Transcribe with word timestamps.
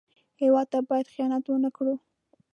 هېواد 0.41 0.67
ته 0.73 0.79
باید 0.89 1.11
خیانت 1.13 1.43
ونه 1.47 1.69
کړو 1.77 1.95